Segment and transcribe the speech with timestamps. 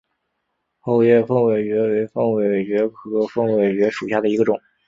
[0.79, 4.59] 厚叶凤尾蕨为凤尾蕨科凤尾蕨属下的一个种。